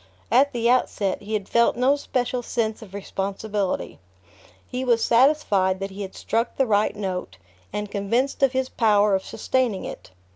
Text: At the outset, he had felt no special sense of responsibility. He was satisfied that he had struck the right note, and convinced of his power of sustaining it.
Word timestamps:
At 0.31 0.51
the 0.51 0.67
outset, 0.67 1.21
he 1.21 1.33
had 1.35 1.47
felt 1.47 1.75
no 1.77 1.95
special 1.95 2.41
sense 2.41 2.81
of 2.81 2.95
responsibility. 2.95 3.99
He 4.67 4.83
was 4.83 5.03
satisfied 5.03 5.79
that 5.79 5.91
he 5.91 6.01
had 6.01 6.15
struck 6.15 6.57
the 6.57 6.65
right 6.65 6.95
note, 6.95 7.37
and 7.71 7.91
convinced 7.91 8.41
of 8.41 8.51
his 8.53 8.67
power 8.67 9.13
of 9.13 9.23
sustaining 9.23 9.85
it. 9.85 10.09